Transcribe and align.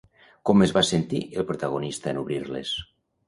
Com 0.49 0.63
es 0.65 0.71
va 0.77 0.81
sentir 0.91 1.19
el 1.41 1.45
protagonista 1.51 2.11
en 2.13 2.21
obrir-les? 2.25 2.75